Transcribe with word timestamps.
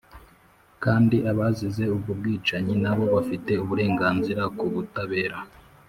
kandi 0.83 1.17
abazize 1.31 1.83
ubwo 1.95 2.11
bwicanyi 2.19 2.75
na 2.83 2.91
bo 2.97 3.03
bafite 3.15 3.51
uburenganzira 3.63 4.43
ku 4.57 4.65
butabera 4.73 5.37